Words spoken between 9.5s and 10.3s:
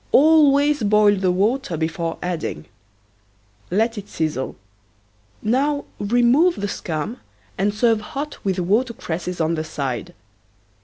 the side.